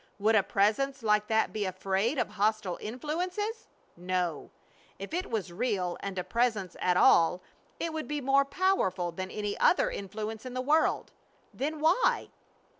[0.17, 3.67] Would a Presence like that be afraid of hostile influences?
[3.95, 4.49] No.
[4.97, 7.43] If it was real and a Presence at all
[7.79, 11.11] it would be more powerful than any other influence in the universe.
[11.53, 12.29] Then why?